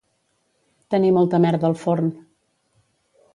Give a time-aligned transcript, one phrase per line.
[0.93, 2.09] Tenir molta merda al forn